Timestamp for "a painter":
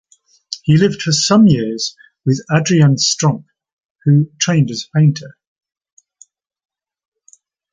4.87-5.37